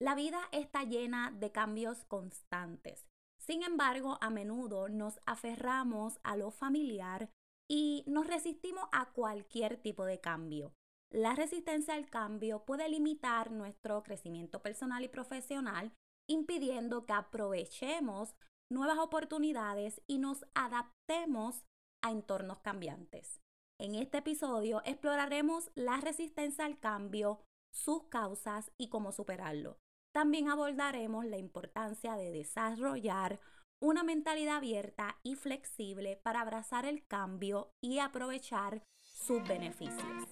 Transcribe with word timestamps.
La 0.00 0.14
vida 0.14 0.40
está 0.52 0.84
llena 0.84 1.32
de 1.32 1.50
cambios 1.50 2.04
constantes. 2.04 3.04
Sin 3.40 3.64
embargo, 3.64 4.16
a 4.20 4.30
menudo 4.30 4.88
nos 4.88 5.18
aferramos 5.26 6.20
a 6.22 6.36
lo 6.36 6.52
familiar 6.52 7.30
y 7.68 8.04
nos 8.06 8.26
resistimos 8.28 8.88
a 8.92 9.06
cualquier 9.12 9.76
tipo 9.76 10.04
de 10.04 10.20
cambio. 10.20 10.72
La 11.10 11.34
resistencia 11.34 11.94
al 11.94 12.08
cambio 12.08 12.64
puede 12.64 12.88
limitar 12.88 13.50
nuestro 13.50 14.02
crecimiento 14.04 14.62
personal 14.62 15.02
y 15.02 15.08
profesional, 15.08 15.92
impidiendo 16.28 17.04
que 17.04 17.14
aprovechemos 17.14 18.34
nuevas 18.70 18.98
oportunidades 18.98 20.00
y 20.06 20.18
nos 20.18 20.44
adaptemos 20.54 21.64
a 22.04 22.12
entornos 22.12 22.60
cambiantes. 22.60 23.40
En 23.80 23.96
este 23.96 24.18
episodio 24.18 24.82
exploraremos 24.84 25.70
la 25.74 25.96
resistencia 25.96 26.66
al 26.66 26.78
cambio, 26.78 27.40
sus 27.72 28.04
causas 28.04 28.70
y 28.76 28.88
cómo 28.88 29.10
superarlo. 29.10 29.78
También 30.12 30.48
abordaremos 30.48 31.24
la 31.26 31.38
importancia 31.38 32.16
de 32.16 32.30
desarrollar 32.30 33.40
una 33.80 34.02
mentalidad 34.02 34.56
abierta 34.56 35.16
y 35.22 35.36
flexible 35.36 36.18
para 36.22 36.40
abrazar 36.40 36.86
el 36.86 37.06
cambio 37.06 37.70
y 37.80 38.00
aprovechar 38.00 38.82
sus 39.00 39.46
beneficios. 39.46 40.28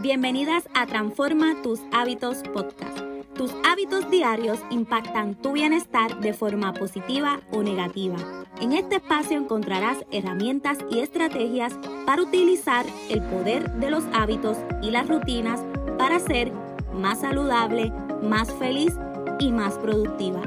Bienvenidas 0.00 0.68
a 0.74 0.86
Transforma 0.86 1.60
tus 1.62 1.80
hábitos 1.92 2.42
podcast. 2.52 2.98
Tus 3.34 3.52
hábitos 3.64 4.08
diarios 4.10 4.60
impactan 4.70 5.34
tu 5.34 5.52
bienestar 5.52 6.20
de 6.20 6.34
forma 6.34 6.74
positiva 6.74 7.40
o 7.50 7.62
negativa. 7.62 8.16
En 8.60 8.72
este 8.72 8.96
espacio 8.96 9.38
encontrarás 9.38 10.04
herramientas 10.12 10.78
y 10.90 11.00
estrategias 11.00 11.72
para 12.04 12.22
utilizar 12.22 12.84
el 13.08 13.22
poder 13.22 13.70
de 13.72 13.90
los 13.90 14.04
hábitos 14.12 14.58
y 14.82 14.90
las 14.90 15.08
rutinas 15.08 15.64
para 15.98 16.20
ser 16.20 16.52
más 16.92 17.20
saludable, 17.20 17.92
más 18.22 18.52
feliz 18.54 18.94
y 19.38 19.52
más 19.52 19.74
productiva. 19.74 20.42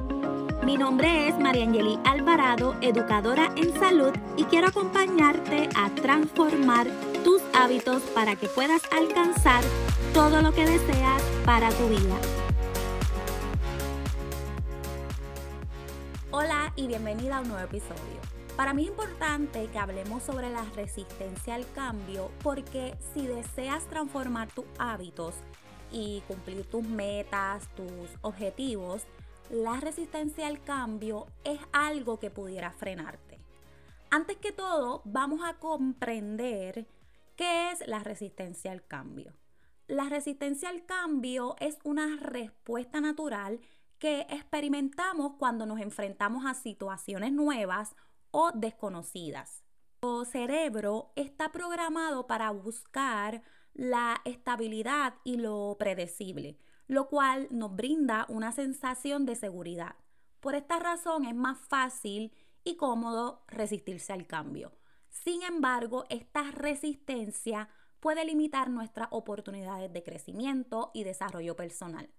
Mi 0.64 0.78
nombre 0.78 1.28
es 1.28 1.38
María 1.38 1.64
Angeli 1.66 2.00
Alvarado, 2.06 2.76
educadora 2.82 3.52
en 3.56 3.74
salud 3.80 4.12
y 4.38 4.46
quiero 4.46 4.68
acompañarte 4.68 5.70
a 5.76 5.90
transformar 5.92 6.88
tus 7.24 7.42
hábitos 7.54 8.02
para 8.16 8.36
que 8.36 8.48
puedas 8.48 8.82
alcanzar 8.92 9.64
todo 10.14 10.42
lo 10.42 10.54
que 10.54 10.66
deseas 10.66 11.22
para 11.46 11.70
tu 11.70 11.88
vida. 11.88 12.16
Hola 16.32 16.74
y 16.76 16.88
bienvenida 16.88 17.38
a 17.38 17.42
un 17.42 17.50
nuevo 17.50 17.64
episodio. 17.64 18.36
Para 18.56 18.74
mí 18.74 18.84
es 18.84 18.90
importante 18.90 19.68
que 19.68 19.78
hablemos 19.78 20.24
sobre 20.24 20.50
la 20.50 20.64
resistencia 20.76 21.56
al 21.56 21.70
cambio 21.74 22.32
porque 22.42 22.96
si 23.14 23.28
deseas 23.28 23.86
transformar 23.88 24.48
tus 24.48 24.66
hábitos 24.80 25.36
y 25.92 26.22
cumplir 26.28 26.66
tus 26.66 26.84
metas, 26.84 27.68
tus 27.76 28.10
objetivos, 28.22 29.04
la 29.50 29.80
resistencia 29.80 30.48
al 30.48 30.64
cambio 30.64 31.28
es 31.44 31.60
algo 31.72 32.20
que 32.20 32.32
pudiera 32.32 32.72
frenarte. 32.72 33.40
Antes 34.10 34.38
que 34.38 34.52
todo, 34.52 35.02
vamos 35.06 35.42
a 35.44 35.56
comprender 35.56 36.88
qué 37.36 37.72
es 37.72 37.88
la 37.88 38.00
resistencia 38.00 38.72
al 38.72 38.86
cambio. 38.86 39.34
La 39.88 40.10
resistencia 40.10 40.70
al 40.70 40.86
cambio 40.86 41.56
es 41.60 41.78
una 41.84 42.18
respuesta 42.18 43.02
natural 43.02 43.60
que 44.00 44.22
experimentamos 44.30 45.34
cuando 45.38 45.66
nos 45.66 45.80
enfrentamos 45.80 46.46
a 46.46 46.54
situaciones 46.54 47.32
nuevas 47.32 47.96
o 48.32 48.52
desconocidas. 48.52 49.64
El 50.02 50.26
cerebro 50.26 51.12
está 51.16 51.52
programado 51.52 52.28
para 52.28 52.52
buscar 52.52 53.42
la 53.76 54.20
estabilidad 54.26 55.14
y 55.24 55.38
lo 55.38 55.76
predecible 55.78 56.58
lo 56.88 57.08
cual 57.08 57.48
nos 57.52 57.76
brinda 57.76 58.26
una 58.30 58.52
sensación 58.52 59.26
de 59.26 59.36
seguridad. 59.36 59.96
Por 60.40 60.56
esta 60.56 60.80
razón 60.80 61.26
es 61.26 61.36
más 61.36 61.58
fácil 61.58 62.32
y 62.64 62.76
cómodo 62.78 63.44
resistirse 63.48 64.14
al 64.14 64.28
cambio. 64.28 64.72
Sin 65.10 65.42
embargo, 65.44 66.06
esta 66.10 66.52
resistencia 66.52 67.70
puede 68.00 68.26
limitar 68.26 68.70
nuestras 68.70 69.08
oportunidades 69.12 69.92
de 69.92 70.04
crecimiento 70.04 70.92
y 70.94 71.04
desarrollo 71.04 71.56
personal. 71.56 72.10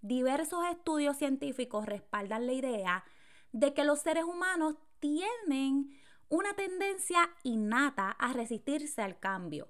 Diversos 0.00 0.64
estudios 0.70 1.16
científicos 1.16 1.86
respaldan 1.86 2.46
la 2.46 2.52
idea 2.52 3.04
de 3.52 3.72
que 3.74 3.84
los 3.84 4.00
seres 4.00 4.24
humanos 4.24 4.76
tienen 4.98 5.96
una 6.28 6.54
tendencia 6.54 7.30
innata 7.44 8.10
a 8.10 8.32
resistirse 8.32 9.02
al 9.02 9.20
cambio, 9.20 9.68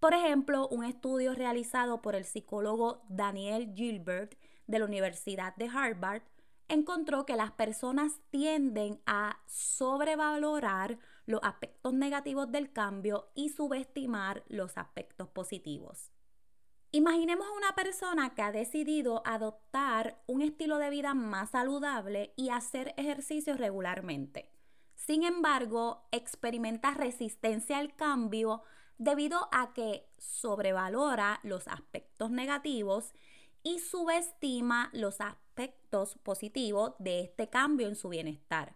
por 0.00 0.14
ejemplo, 0.14 0.68
un 0.68 0.84
estudio 0.84 1.34
realizado 1.34 2.00
por 2.02 2.14
el 2.14 2.24
psicólogo 2.24 3.02
Daniel 3.08 3.72
Gilbert 3.74 4.38
de 4.66 4.78
la 4.78 4.84
Universidad 4.84 5.56
de 5.56 5.68
Harvard 5.68 6.22
encontró 6.68 7.24
que 7.26 7.36
las 7.36 7.52
personas 7.52 8.20
tienden 8.30 9.00
a 9.06 9.40
sobrevalorar 9.46 10.98
los 11.26 11.40
aspectos 11.42 11.92
negativos 11.94 12.50
del 12.52 12.72
cambio 12.72 13.30
y 13.34 13.48
subestimar 13.48 14.44
los 14.48 14.76
aspectos 14.78 15.28
positivos. 15.28 16.12
Imaginemos 16.90 17.46
a 17.46 17.56
una 17.56 17.74
persona 17.74 18.34
que 18.34 18.42
ha 18.42 18.52
decidido 18.52 19.22
adoptar 19.26 20.22
un 20.26 20.40
estilo 20.40 20.78
de 20.78 20.88
vida 20.88 21.12
más 21.12 21.50
saludable 21.50 22.32
y 22.36 22.48
hacer 22.48 22.94
ejercicio 22.96 23.56
regularmente. 23.56 24.50
Sin 24.94 25.22
embargo, 25.22 26.08
experimenta 26.12 26.92
resistencia 26.92 27.78
al 27.78 27.94
cambio 27.94 28.62
debido 28.98 29.48
a 29.52 29.72
que 29.72 30.06
sobrevalora 30.18 31.40
los 31.42 31.68
aspectos 31.68 32.30
negativos 32.30 33.14
y 33.62 33.78
subestima 33.78 34.90
los 34.92 35.20
aspectos 35.20 36.16
positivos 36.22 36.94
de 36.98 37.20
este 37.20 37.48
cambio 37.48 37.88
en 37.88 37.96
su 37.96 38.08
bienestar. 38.08 38.74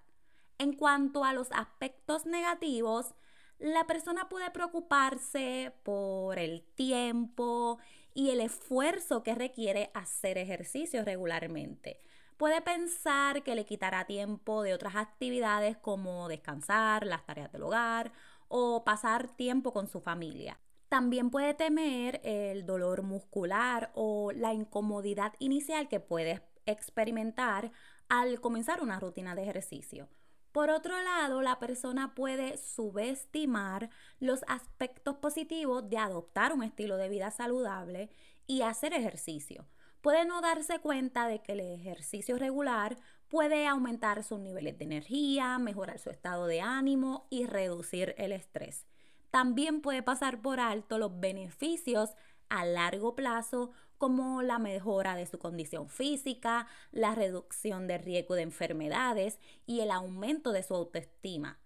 En 0.59 0.75
cuanto 0.75 1.25
a 1.25 1.33
los 1.33 1.51
aspectos 1.53 2.25
negativos, 2.25 3.15
la 3.59 3.87
persona 3.87 4.29
puede 4.29 4.51
preocuparse 4.51 5.73
por 5.83 6.39
el 6.39 6.63
tiempo 6.75 7.79
y 8.15 8.31
el 8.31 8.41
esfuerzo 8.41 9.23
que 9.23 9.35
requiere 9.35 9.91
hacer 9.95 10.39
ejercicio 10.39 11.05
regularmente. 11.05 12.01
Puede 12.37 12.61
pensar 12.61 13.45
que 13.45 13.55
le 13.55 13.65
quitará 13.65 14.05
tiempo 14.05 14.63
de 14.63 14.75
otras 14.75 14.97
actividades 14.97 15.77
como 15.77 16.29
descansar, 16.29 17.07
las 17.07 17.25
tareas 17.25 17.53
del 17.53 17.63
hogar 17.63 18.13
o 18.55 18.85
pasar 18.85 19.35
tiempo 19.35 19.73
con 19.73 19.89
su 19.89 20.01
familia. 20.03 20.61
También 20.91 21.31
puede 21.31 21.55
temer 21.55 22.21
el 22.23 22.67
dolor 22.67 23.03
muscular 23.03 23.91
o 23.95 24.31
la 24.33 24.53
incomodidad 24.53 25.33
inicial 25.39 25.89
que 25.89 26.01
puedes 26.01 26.43
experimentar 26.67 27.73
al 28.11 28.43
comenzar 28.43 28.83
una 28.83 29.01
rutina 29.01 29.35
de 29.35 29.45
ejercicio. 29.45 30.11
Por 30.53 30.69
otro 30.69 31.01
lado, 31.01 31.41
la 31.41 31.59
persona 31.59 32.15
puede 32.15 32.59
subestimar 32.59 33.89
los 34.21 34.45
aspectos 34.47 35.17
positivos 35.17 35.89
de 35.89 35.97
adoptar 35.97 36.53
un 36.53 36.63
estilo 36.63 36.99
de 36.99 37.09
vida 37.09 37.31
saludable 37.31 38.11
y 38.47 38.61
hacer 38.61 38.93
ejercicio. 38.93 39.67
Puede 40.03 40.27
no 40.27 40.43
darse 40.43 40.79
cuenta 40.81 41.27
de 41.27 41.41
que 41.41 41.53
el 41.53 41.61
ejercicio 41.61 42.37
regular 42.37 42.99
puede 43.33 43.67
aumentar 43.67 44.23
sus 44.25 44.41
niveles 44.41 44.77
de 44.77 44.85
energía, 44.85 45.59
mejorar 45.59 45.99
su 45.99 46.11
estado 46.11 46.47
de 46.47 46.61
ánimo 46.61 47.27
y 47.31 47.47
reducir 47.47 48.15
el 48.19 48.31
estrés. 48.31 48.85
También 49.31 49.81
puede 49.81 50.03
pasar 50.03 50.43
por 50.43 50.61
alto 50.61 50.99
los 50.99 51.19
beneficios 51.19 52.11
a 52.51 52.67
largo 52.67 53.17
plazo 53.17 53.71
como 53.97 54.43
la 54.43 54.59
mejora 54.59 55.17
de 55.17 55.25
su 55.25 55.39
condición 55.39 55.89
física, 55.89 56.67
la 56.91 57.15
reducción 57.15 57.87
de 57.87 57.97
riesgo 57.97 58.35
de 58.35 58.43
enfermedades 58.43 59.39
y 59.65 59.81
el 59.81 59.93
aumento 59.93 60.53
de 60.53 60.63
su 60.63 60.75
autoestima. 60.75 61.59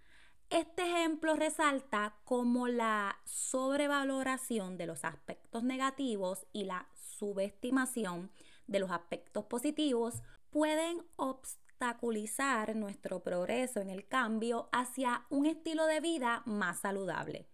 Este 0.51 0.83
ejemplo 0.83 1.35
resalta 1.35 2.15
cómo 2.23 2.69
la 2.69 3.19
sobrevaloración 3.25 4.79
de 4.79 4.87
los 4.87 5.05
aspectos 5.05 5.65
negativos 5.65 6.47
y 6.53 6.63
la 6.63 6.87
subestimación 6.95 8.31
de 8.69 8.79
los 8.79 8.93
aspectos 8.93 9.45
positivos 9.47 10.23
pueden 10.57 11.05
obstaculizar 11.17 12.77
nuestro 12.77 13.23
progreso 13.23 13.81
en 13.81 13.91
el 13.91 14.09
cambio 14.09 14.71
hacia 14.73 15.27
un 15.29 15.45
estilo 15.45 15.85
de 15.85 16.01
vida 16.01 16.43
más 16.47 16.81
saludable. 16.81 17.47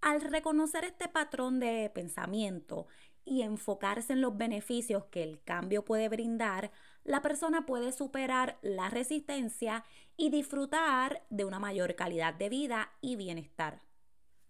Al 0.00 0.20
reconocer 0.20 0.82
este 0.84 1.06
patrón 1.06 1.60
de 1.60 1.88
pensamiento 1.94 2.88
y 3.24 3.42
enfocarse 3.42 4.14
en 4.14 4.22
los 4.22 4.36
beneficios 4.36 5.04
que 5.04 5.22
el 5.22 5.40
cambio 5.44 5.84
puede 5.84 6.08
brindar, 6.08 6.72
la 7.04 7.22
persona 7.22 7.64
puede 7.64 7.92
superar 7.92 8.58
la 8.60 8.90
resistencia 8.90 9.84
y 10.16 10.30
disfrutar 10.30 11.24
de 11.30 11.44
una 11.44 11.60
mayor 11.60 11.94
calidad 11.94 12.34
de 12.34 12.48
vida 12.48 12.90
y 13.00 13.14
bienestar. 13.14 13.82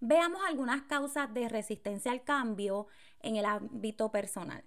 Veamos 0.01 0.41
algunas 0.49 0.81
causas 0.85 1.35
de 1.35 1.47
resistencia 1.47 2.11
al 2.11 2.25
cambio 2.25 2.87
en 3.21 3.37
el 3.37 3.45
ámbito 3.45 4.11
personal. 4.11 4.65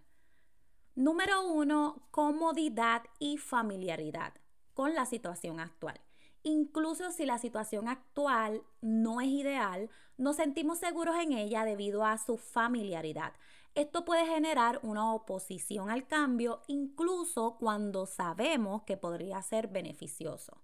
Número 0.95 1.45
uno, 1.45 2.07
comodidad 2.09 3.03
y 3.19 3.38
familiaridad 3.38 4.33
con 4.74 4.95
la 4.95 5.06
situación 5.06 5.59
actual. 5.59 6.00
Incluso 6.42 7.12
si 7.12 7.25
la 7.25 7.38
situación 7.38 7.89
actual 7.89 8.63
no 8.80 9.19
es 9.19 9.27
ideal, 9.27 9.89
nos 10.18 10.38
sentimos 10.38 10.80
seguros 10.80 11.18
en 11.18 11.33
ella 11.33 11.65
debido 11.65 12.06
a 12.06 12.18
su 12.18 12.38
familiaridad. 12.38 13.33
Esto 13.74 14.06
puede 14.06 14.25
generar 14.25 14.80
una 14.83 15.13
oposición 15.13 15.89
al 15.89 16.07
cambio 16.07 16.62
incluso 16.68 17.57
cuando 17.59 18.06
sabemos 18.06 18.83
que 18.83 18.95
podría 18.95 19.41
ser 19.41 19.68
beneficioso. 19.68 20.62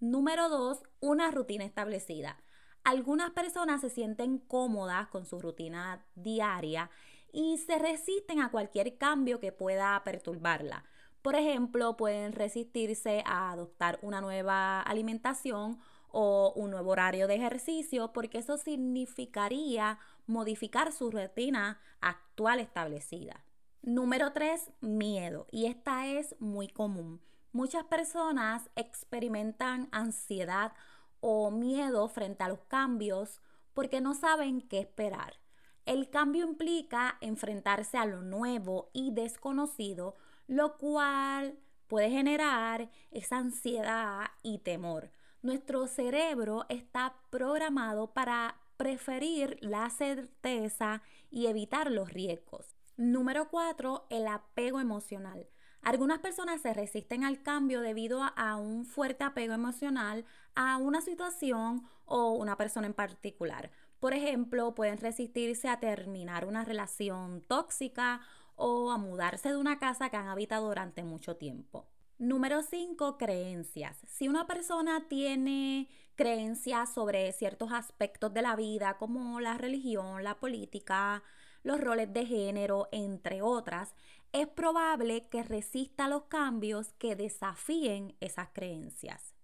Número 0.00 0.48
2. 0.48 0.82
Una 1.00 1.30
rutina 1.30 1.64
establecida. 1.64 2.38
Algunas 2.84 3.32
personas 3.32 3.82
se 3.82 3.90
sienten 3.90 4.38
cómodas 4.38 5.08
con 5.08 5.26
su 5.26 5.40
rutina 5.40 6.06
diaria 6.14 6.90
y 7.34 7.58
se 7.58 7.78
resisten 7.78 8.40
a 8.40 8.50
cualquier 8.50 8.96
cambio 8.96 9.40
que 9.40 9.50
pueda 9.50 10.00
perturbarla. 10.04 10.84
Por 11.20 11.34
ejemplo, 11.34 11.96
pueden 11.96 12.32
resistirse 12.32 13.24
a 13.26 13.50
adoptar 13.50 13.98
una 14.02 14.20
nueva 14.20 14.80
alimentación 14.80 15.80
o 16.08 16.52
un 16.54 16.70
nuevo 16.70 16.92
horario 16.92 17.26
de 17.26 17.34
ejercicio 17.34 18.12
porque 18.12 18.38
eso 18.38 18.56
significaría 18.56 19.98
modificar 20.26 20.92
su 20.92 21.10
rutina 21.10 21.80
actual 22.00 22.60
establecida. 22.60 23.44
Número 23.82 24.32
3, 24.32 24.70
miedo. 24.80 25.48
Y 25.50 25.66
esta 25.66 26.06
es 26.06 26.36
muy 26.38 26.68
común. 26.68 27.20
Muchas 27.50 27.84
personas 27.84 28.70
experimentan 28.76 29.88
ansiedad 29.90 30.72
o 31.20 31.50
miedo 31.50 32.06
frente 32.08 32.44
a 32.44 32.48
los 32.48 32.60
cambios 32.66 33.40
porque 33.72 34.00
no 34.00 34.14
saben 34.14 34.60
qué 34.60 34.78
esperar. 34.78 35.43
El 35.86 36.08
cambio 36.08 36.46
implica 36.46 37.18
enfrentarse 37.20 37.98
a 37.98 38.06
lo 38.06 38.22
nuevo 38.22 38.90
y 38.94 39.10
desconocido, 39.10 40.16
lo 40.46 40.78
cual 40.78 41.58
puede 41.88 42.10
generar 42.10 42.90
esa 43.10 43.36
ansiedad 43.36 44.30
y 44.42 44.58
temor. 44.58 45.10
Nuestro 45.42 45.86
cerebro 45.86 46.64
está 46.70 47.16
programado 47.28 48.14
para 48.14 48.56
preferir 48.78 49.58
la 49.60 49.90
certeza 49.90 51.02
y 51.30 51.46
evitar 51.46 51.90
los 51.90 52.10
riesgos. 52.10 52.74
Número 52.96 53.50
4, 53.50 54.06
el 54.08 54.26
apego 54.26 54.80
emocional. 54.80 55.48
Algunas 55.82 56.20
personas 56.20 56.62
se 56.62 56.72
resisten 56.72 57.24
al 57.24 57.42
cambio 57.42 57.82
debido 57.82 58.22
a, 58.22 58.56
un 58.56 58.86
fuerte 58.86 59.22
apego 59.22 59.52
emocional 59.52 60.24
a 60.54 60.78
una 60.78 61.02
situación 61.02 61.86
o 62.06 62.32
una 62.32 62.56
persona 62.56 62.86
en 62.86 62.94
particular. 62.94 63.70
Por 64.04 64.12
ejemplo, 64.12 64.74
pueden 64.74 64.98
resistirse 64.98 65.66
a 65.66 65.80
terminar 65.80 66.44
una 66.44 66.62
relación 66.62 67.40
tóxica 67.40 68.20
o 68.54 68.90
a 68.90 68.98
mudarse 68.98 69.48
de 69.48 69.56
una 69.56 69.78
casa 69.78 70.10
que 70.10 70.18
han 70.18 70.28
habitado 70.28 70.66
durante 70.68 71.02
mucho 71.02 71.36
tiempo. 71.36 71.88
Número 72.18 72.60
5, 72.62 73.16
creencias. 73.16 73.96
Si 74.06 74.28
una 74.28 74.46
persona 74.46 75.08
tiene 75.08 75.88
creencias 76.16 76.92
sobre 76.92 77.32
ciertos 77.32 77.72
aspectos 77.72 78.34
de 78.34 78.42
la 78.42 78.56
vida 78.56 78.98
como 78.98 79.40
la 79.40 79.56
religión, 79.56 80.22
la 80.22 80.38
política, 80.38 81.22
los 81.62 81.80
roles 81.80 82.12
de 82.12 82.26
género, 82.26 82.90
entre 82.92 83.40
otras, 83.40 83.94
es 84.32 84.46
probable 84.48 85.30
que 85.30 85.42
resista 85.42 86.08
los 86.08 86.24
cambios 86.24 86.92
que 86.98 87.16
desafíen 87.16 88.18
esas 88.20 88.50
creencias. 88.52 89.34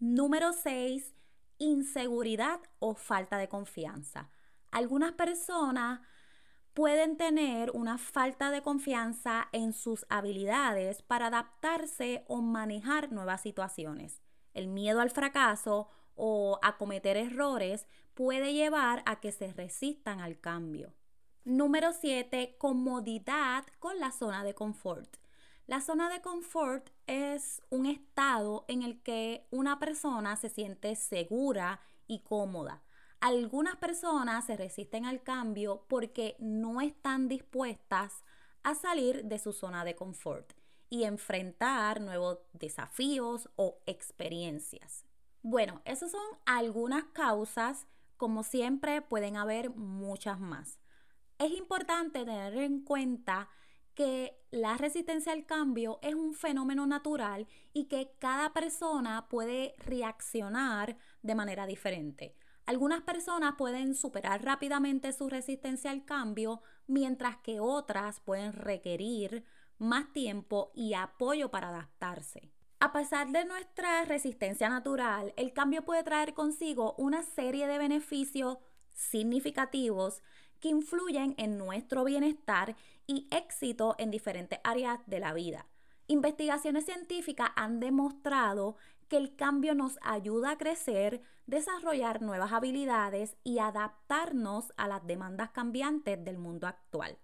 Número 0.00 0.52
6. 0.52 1.14
Inseguridad 1.62 2.58
o 2.78 2.94
falta 2.94 3.36
de 3.36 3.50
confianza. 3.50 4.30
Algunas 4.70 5.12
personas 5.12 6.00
pueden 6.72 7.18
tener 7.18 7.70
una 7.72 7.98
falta 7.98 8.50
de 8.50 8.62
confianza 8.62 9.48
en 9.52 9.74
sus 9.74 10.06
habilidades 10.08 11.02
para 11.02 11.26
adaptarse 11.26 12.24
o 12.28 12.40
manejar 12.40 13.12
nuevas 13.12 13.42
situaciones. 13.42 14.22
El 14.54 14.68
miedo 14.68 15.02
al 15.02 15.10
fracaso 15.10 15.90
o 16.14 16.58
a 16.62 16.78
cometer 16.78 17.18
errores 17.18 17.86
puede 18.14 18.54
llevar 18.54 19.02
a 19.04 19.20
que 19.20 19.30
se 19.30 19.52
resistan 19.52 20.20
al 20.20 20.40
cambio. 20.40 20.94
Número 21.44 21.92
7. 21.92 22.56
Comodidad 22.58 23.66
con 23.78 24.00
la 24.00 24.12
zona 24.12 24.44
de 24.44 24.54
confort. 24.54 25.18
La 25.66 25.80
zona 25.80 26.08
de 26.08 26.20
confort 26.20 26.90
es 27.06 27.62
un 27.70 27.86
estado 27.86 28.64
en 28.68 28.82
el 28.82 29.00
que 29.02 29.46
una 29.50 29.78
persona 29.78 30.36
se 30.36 30.48
siente 30.48 30.96
segura 30.96 31.80
y 32.06 32.20
cómoda. 32.20 32.82
Algunas 33.20 33.76
personas 33.76 34.46
se 34.46 34.56
resisten 34.56 35.04
al 35.04 35.22
cambio 35.22 35.84
porque 35.88 36.36
no 36.38 36.80
están 36.80 37.28
dispuestas 37.28 38.24
a 38.62 38.74
salir 38.74 39.24
de 39.24 39.38
su 39.38 39.52
zona 39.52 39.84
de 39.84 39.94
confort 39.94 40.52
y 40.88 41.04
enfrentar 41.04 42.00
nuevos 42.00 42.38
desafíos 42.52 43.48
o 43.56 43.78
experiencias. 43.86 45.04
Bueno, 45.42 45.82
esas 45.84 46.10
son 46.10 46.26
algunas 46.46 47.04
causas, 47.12 47.86
como 48.16 48.42
siempre 48.42 49.02
pueden 49.02 49.36
haber 49.36 49.70
muchas 49.70 50.40
más 50.40 50.80
es 51.40 51.52
importante 51.52 52.24
tener 52.26 52.54
en 52.58 52.82
cuenta 52.82 53.48
que 54.00 54.34
la 54.50 54.78
resistencia 54.78 55.30
al 55.30 55.44
cambio 55.44 55.98
es 56.00 56.14
un 56.14 56.32
fenómeno 56.32 56.86
natural 56.86 57.46
y 57.74 57.84
que 57.84 58.14
cada 58.18 58.54
persona 58.54 59.28
puede 59.28 59.74
reaccionar 59.76 60.96
de 61.20 61.34
manera 61.34 61.66
diferente. 61.66 62.34
Algunas 62.64 63.02
personas 63.02 63.56
pueden 63.58 63.94
superar 63.94 64.42
rápidamente 64.42 65.12
su 65.12 65.28
resistencia 65.28 65.90
al 65.90 66.06
cambio, 66.06 66.62
mientras 66.86 67.36
que 67.42 67.60
otras 67.60 68.20
pueden 68.20 68.54
requerir 68.54 69.44
más 69.76 70.10
tiempo 70.14 70.72
y 70.74 70.94
apoyo 70.94 71.50
para 71.50 71.68
adaptarse. 71.68 72.54
A 72.78 72.94
pesar 72.94 73.28
de 73.28 73.44
nuestra 73.44 74.06
resistencia 74.06 74.70
natural, 74.70 75.34
el 75.36 75.52
cambio 75.52 75.84
puede 75.84 76.04
traer 76.04 76.32
consigo 76.32 76.94
una 76.96 77.22
serie 77.22 77.66
de 77.66 77.76
beneficios 77.76 78.56
significativos 78.94 80.22
que 80.60 80.68
influyen 80.68 81.34
en 81.38 81.58
nuestro 81.58 82.04
bienestar 82.04 82.76
y 83.10 83.26
éxito 83.32 83.96
en 83.98 84.12
diferentes 84.12 84.60
áreas 84.62 85.00
de 85.06 85.18
la 85.18 85.32
vida. 85.32 85.66
Investigaciones 86.06 86.84
científicas 86.84 87.50
han 87.56 87.80
demostrado 87.80 88.76
que 89.08 89.16
el 89.16 89.34
cambio 89.34 89.74
nos 89.74 89.98
ayuda 90.02 90.52
a 90.52 90.58
crecer, 90.58 91.20
desarrollar 91.46 92.22
nuevas 92.22 92.52
habilidades 92.52 93.36
y 93.42 93.58
adaptarnos 93.58 94.72
a 94.76 94.86
las 94.86 95.04
demandas 95.04 95.50
cambiantes 95.50 96.24
del 96.24 96.38
mundo 96.38 96.68
actual. 96.68 97.18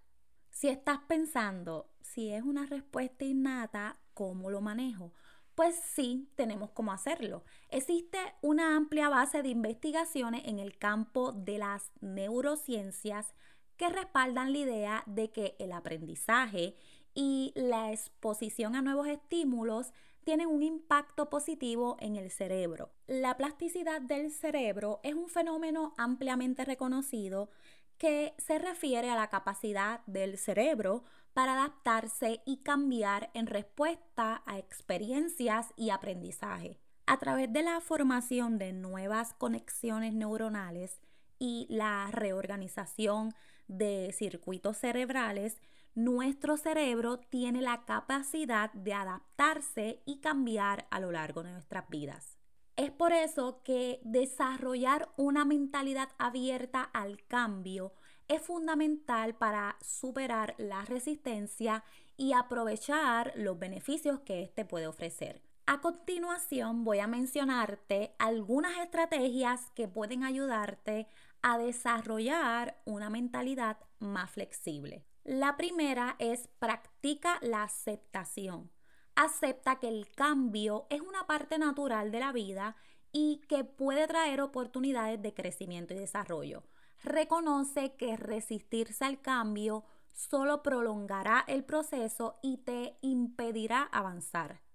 Si 0.51 0.69
estás 0.69 0.99
pensando, 1.07 1.89
si 2.01 2.33
es 2.33 2.43
una 2.43 2.67
respuesta 2.67 3.25
innata, 3.25 4.01
¿cómo 4.13 4.51
lo 4.51 4.61
manejo? 4.61 5.13
Pues 5.55 5.77
sí, 5.95 6.29
tenemos 6.35 6.71
cómo 6.71 6.93
hacerlo. 6.93 7.45
Existe 7.69 8.19
una 8.43 8.75
amplia 8.75 9.09
base 9.09 9.43
de 9.43 9.51
investigaciones 9.51 10.43
en 10.47 10.59
el 10.59 10.79
campo 10.79 11.31
de 11.31 11.59
las 11.59 11.93
neurociencias 12.01 13.35
que 13.77 13.89
respaldan 13.89 14.53
la 14.53 14.59
idea 14.59 15.03
de 15.07 15.31
que 15.31 15.57
el 15.59 15.73
aprendizaje 15.73 16.77
y 17.15 17.53
la 17.57 17.93
exposición 17.93 18.77
a 18.77 18.83
nuevos 18.83 19.09
estímulos 19.09 19.93
tienen 20.25 20.49
un 20.49 20.63
impacto 20.63 21.31
positivo 21.31 21.97
en 22.01 22.17
el 22.17 22.31
cerebro. 22.31 22.91
La 23.07 23.37
plasticidad 23.37 24.01
del 24.01 24.33
cerebro 24.33 25.01
es 25.05 25.15
un 25.15 25.29
fenómeno 25.29 25.95
ampliamente 25.97 26.65
reconocido 26.65 27.49
que 27.97 28.35
se 28.39 28.59
refiere 28.59 29.09
a 29.09 29.17
la 29.17 29.31
capacidad 29.31 30.05
del 30.07 30.37
cerebro 30.37 31.05
para 31.33 31.55
adaptarse 31.55 32.43
y 32.45 32.59
cambiar 32.59 33.31
en 33.35 33.47
respuesta 33.47 34.43
a 34.47 34.59
experiencias 34.59 35.73
y 35.77 35.91
aprendizaje. 35.91 36.81
A 37.07 37.19
través 37.19 37.53
de 37.53 37.63
la 37.63 37.81
formación 37.81 38.59
de 38.59 38.73
nuevas 38.73 39.33
conexiones 39.35 40.13
neuronales 40.13 41.01
y 41.39 41.67
la 41.69 42.09
reorganización 42.11 43.35
de 43.69 44.15
circuitos 44.17 44.77
cerebrales, 44.77 45.61
nuestro 45.95 46.57
cerebro 46.57 47.19
tiene 47.19 47.63
la 47.63 47.85
capacidad 47.85 48.73
de 48.73 48.93
adaptarse 48.93 50.03
y 50.05 50.21
cambiar 50.21 50.87
a 50.91 51.01
lo 51.01 51.11
largo 51.11 51.43
de 51.43 51.53
nuestras 51.53 51.89
vidas. 51.89 52.37
Es 52.77 52.91
por 52.91 53.13
eso 53.13 53.63
que 53.63 54.01
desarrollar 54.05 55.09
una 55.17 55.47
mentalidad 55.47 56.11
abierta 56.19 56.83
al 56.83 57.25
cambio 57.27 57.95
es 58.29 58.43
fundamental 58.43 59.35
para 59.35 59.77
superar 59.81 60.55
la 60.59 60.85
resistencia 60.85 61.85
y 62.19 62.33
aprovechar 62.33 63.33
los 63.37 63.59
beneficios 63.59 64.21
que 64.21 64.43
éste 64.43 64.65
puede 64.65 64.87
ofrecer. 64.87 65.46
A 65.67 65.81
continuación 65.81 66.85
voy 66.85 67.01
a 67.01 67.07
mencionarte 67.07 68.15
algunas 68.19 68.79
estrategias 68.79 69.71
que 69.75 69.89
pueden 69.89 70.23
ayudarte 70.23 71.09
a 71.43 71.59
desarrollar 71.59 72.81
una 72.85 73.11
mentalidad 73.11 73.79
más 73.99 74.31
flexible. 74.31 75.05
La 75.25 75.57
primera 75.57 76.17
es 76.19 76.49
practica 76.61 77.39
la 77.43 77.65
aceptación. 77.65 78.71
Acepta 79.17 79.81
que 79.81 79.89
el 79.89 80.11
cambio 80.13 80.87
es 80.89 81.01
una 81.01 81.27
parte 81.27 81.59
natural 81.59 82.13
de 82.13 82.21
la 82.21 82.33
vida 82.33 82.77
y 83.11 83.43
que 83.49 83.65
puede 83.65 84.07
traer 84.07 84.41
oportunidades 84.41 85.21
de 85.21 85.35
crecimiento 85.35 85.95
y 85.95 85.99
desarrollo 85.99 86.63
reconoce 87.03 87.95
que 87.97 88.17
resistirse 88.17 89.05
al 89.05 89.21
cambio 89.21 89.85
solo 90.13 90.63
prolongará 90.63 91.45
el 91.47 91.65
proceso 91.65 92.39
y 92.43 92.59
te 92.59 92.99
impedirá 93.03 93.83
avanzar. 93.83 94.66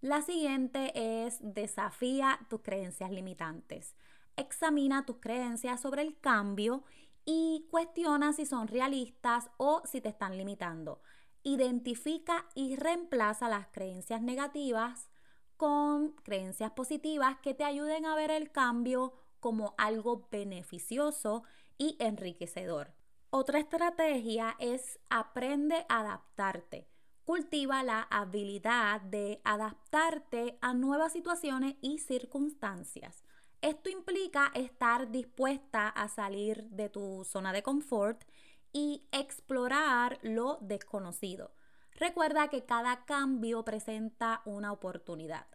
La 0.00 0.22
siguiente 0.22 0.92
es 0.94 1.36
desafía 1.42 2.40
tus 2.48 2.62
creencias 2.62 3.10
limitantes. 3.10 3.94
Examina 4.34 5.04
tus 5.04 5.16
creencias 5.16 5.78
sobre 5.82 6.00
el 6.00 6.18
cambio 6.20 6.84
y 7.26 7.66
cuestiona 7.70 8.32
si 8.32 8.46
son 8.46 8.66
realistas 8.66 9.50
o 9.58 9.82
si 9.84 10.00
te 10.00 10.08
están 10.08 10.38
limitando. 10.38 11.02
Identifica 11.42 12.46
y 12.54 12.76
reemplaza 12.76 13.50
las 13.50 13.66
creencias 13.68 14.22
negativas 14.22 15.10
con 15.58 16.12
creencias 16.22 16.70
positivas 16.70 17.36
que 17.42 17.52
te 17.52 17.64
ayuden 17.64 18.06
a 18.06 18.14
ver 18.14 18.30
el 18.30 18.50
cambio 18.50 19.12
como 19.38 19.74
algo 19.76 20.28
beneficioso 20.30 21.42
y 21.76 21.98
enriquecedor. 22.00 22.94
Otra 23.28 23.58
estrategia 23.58 24.56
es 24.58 24.98
aprende 25.10 25.84
a 25.90 26.00
adaptarte. 26.00 26.88
Cultiva 27.30 27.84
la 27.84 28.08
habilidad 28.10 29.02
de 29.02 29.40
adaptarte 29.44 30.58
a 30.60 30.74
nuevas 30.74 31.12
situaciones 31.12 31.76
y 31.80 31.98
circunstancias. 31.98 33.22
Esto 33.62 33.88
implica 33.88 34.50
estar 34.52 35.12
dispuesta 35.12 35.86
a 35.90 36.08
salir 36.08 36.64
de 36.70 36.88
tu 36.88 37.24
zona 37.24 37.52
de 37.52 37.62
confort 37.62 38.24
y 38.72 39.06
explorar 39.12 40.18
lo 40.22 40.58
desconocido. 40.60 41.54
Recuerda 41.92 42.48
que 42.48 42.64
cada 42.64 43.04
cambio 43.04 43.64
presenta 43.64 44.42
una 44.44 44.72
oportunidad. 44.72 45.46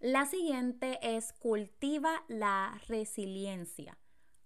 La 0.00 0.26
siguiente 0.26 0.98
es 1.00 1.32
cultiva 1.34 2.24
la 2.26 2.80
resiliencia. 2.88 3.96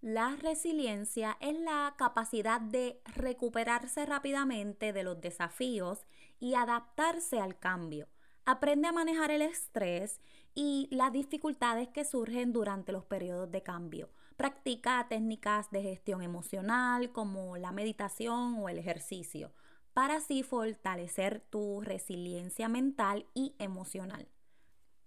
La 0.05 0.37
resiliencia 0.37 1.39
es 1.41 1.59
la 1.61 1.95
capacidad 1.97 2.61
de 2.61 3.01
recuperarse 3.17 4.05
rápidamente 4.05 4.93
de 4.93 5.03
los 5.03 5.19
desafíos 5.19 6.05
y 6.39 6.57
adaptarse 6.57 7.41
al 7.41 7.59
cambio. 7.59 8.07
Aprende 8.45 8.87
a 8.87 8.93
manejar 8.93 9.31
el 9.31 9.41
estrés 9.41 10.21
y 10.55 10.89
las 10.91 11.11
dificultades 11.11 11.89
que 11.89 12.05
surgen 12.05 12.53
durante 12.53 12.93
los 12.93 13.07
periodos 13.07 13.51
de 13.51 13.63
cambio. 13.63 14.11
Practica 14.37 15.07
técnicas 15.09 15.71
de 15.71 15.81
gestión 15.81 16.21
emocional 16.21 17.11
como 17.11 17.57
la 17.57 17.73
meditación 17.73 18.59
o 18.59 18.69
el 18.69 18.77
ejercicio 18.77 19.55
para 19.95 20.17
así 20.17 20.43
fortalecer 20.43 21.41
tu 21.49 21.81
resiliencia 21.81 22.69
mental 22.69 23.25
y 23.33 23.55
emocional. 23.59 24.29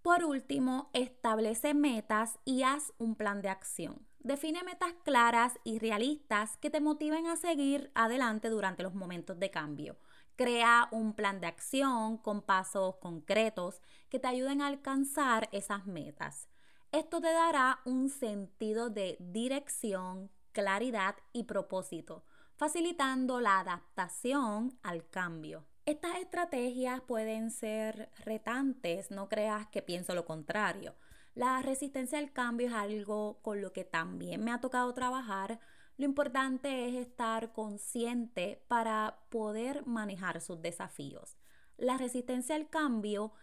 Por 0.01 0.23
último, 0.23 0.89
establece 0.93 1.75
metas 1.75 2.39
y 2.45 2.63
haz 2.63 2.93
un 2.97 3.13
plan 3.13 3.43
de 3.43 3.49
acción. 3.49 4.06
Define 4.27 4.61
metas 4.61 4.91
claras 5.05 5.57
y 5.63 5.79
realistas 5.79 6.57
que 6.57 6.69
te 6.69 6.81
motiven 6.81 7.27
a 7.27 7.37
seguir 7.37 7.91
adelante 7.95 8.49
durante 8.49 8.83
los 8.83 8.93
momentos 8.93 9.39
de 9.39 9.49
cambio. 9.51 9.95
Crea 10.35 10.89
un 10.91 11.13
plan 11.13 11.39
de 11.39 11.47
acción 11.47 12.17
con 12.17 12.41
pasos 12.41 12.97
concretos 12.97 13.81
que 14.09 14.19
te 14.19 14.27
ayuden 14.27 14.61
a 14.61 14.67
alcanzar 14.67 15.47
esas 15.53 15.85
metas. 15.85 16.49
Esto 16.91 17.21
te 17.21 17.31
dará 17.31 17.79
un 17.85 18.09
sentido 18.09 18.89
de 18.89 19.15
dirección, 19.21 20.29
claridad 20.51 21.15
y 21.31 21.43
propósito, 21.43 22.25
facilitando 22.57 23.39
la 23.39 23.61
adaptación 23.61 24.77
al 24.83 25.07
cambio. 25.07 25.63
Estas 25.85 26.17
estrategias 26.17 26.99
pueden 26.99 27.49
ser 27.49 28.11
retantes, 28.25 29.09
no 29.09 29.29
creas 29.29 29.67
que 29.67 29.81
pienso 29.81 30.13
lo 30.13 30.25
contrario. 30.25 30.95
La 31.37 31.61
resistencia 31.61 32.17
al 32.17 32.33
cambio 32.33 32.65
es 32.65 32.73
algo 32.73 33.37
con 33.43 33.61
lo 33.61 33.71
que 33.71 33.83
también 33.83 34.43
me 34.43 34.51
ha 34.51 34.59
tocado 34.59 34.91
trabajar. 34.95 35.59
Lo 35.95 36.05
importante 36.05 36.89
es 36.89 36.95
estar 36.95 37.53
consciente 37.53 38.65
para 38.67 39.19
poder 39.29 39.85
manejar 39.85 40.41
sus 40.41 40.63
desafíos. 40.63 41.37
La 41.77 41.95
resistencia 41.95 42.55
al 42.55 42.71
cambio 42.71 43.33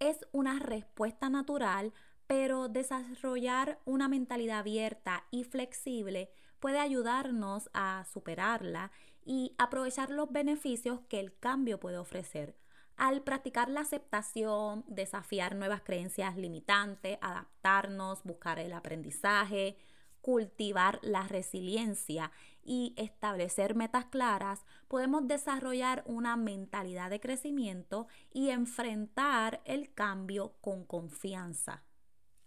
es 0.00 0.26
una 0.32 0.58
respuesta 0.58 1.30
natural 1.30 1.92
pero 2.26 2.68
desarrollar 2.68 3.78
una 3.84 4.08
mentalidad 4.08 4.58
abierta 4.58 5.24
y 5.30 5.44
flexible 5.44 6.32
puede 6.58 6.80
ayudarnos 6.80 7.70
a 7.72 8.04
superarla 8.12 8.90
y 9.24 9.54
aprovechar 9.58 10.10
los 10.10 10.32
beneficios 10.32 11.02
que 11.08 11.20
el 11.20 11.38
cambio 11.38 11.78
puede 11.78 11.98
ofrecer. 11.98 12.56
Al 12.96 13.22
practicar 13.22 13.68
la 13.68 13.80
aceptación, 13.80 14.84
desafiar 14.86 15.56
nuevas 15.56 15.82
creencias 15.82 16.36
limitantes, 16.36 17.18
adaptarnos, 17.20 18.22
buscar 18.22 18.58
el 18.60 18.72
aprendizaje, 18.72 19.76
cultivar 20.20 21.00
la 21.02 21.28
resiliencia 21.28 22.30
y 22.62 22.94
establecer 22.96 23.74
metas 23.74 24.06
claras, 24.06 24.64
podemos 24.88 25.28
desarrollar 25.28 26.02
una 26.06 26.36
mentalidad 26.36 27.10
de 27.10 27.20
crecimiento 27.20 28.06
y 28.32 28.48
enfrentar 28.48 29.60
el 29.66 29.92
cambio 29.92 30.54
con 30.62 30.84
confianza. 30.84 31.82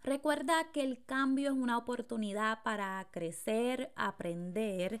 Recuerda 0.02 0.72
que 0.72 0.82
el 0.82 1.04
cambio 1.04 1.50
es 1.50 1.56
una 1.56 1.76
oportunidad 1.76 2.62
para 2.62 3.06
crecer, 3.10 3.92
aprender 3.94 5.00